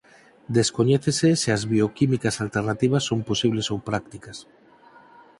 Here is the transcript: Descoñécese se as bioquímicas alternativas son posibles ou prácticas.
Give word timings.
Descoñécese 0.57 1.29
se 1.41 1.49
as 1.57 1.63
bioquímicas 1.73 2.35
alternativas 2.45 3.03
son 3.09 3.19
posibles 3.29 3.67
ou 3.73 3.77
prácticas. 3.89 4.37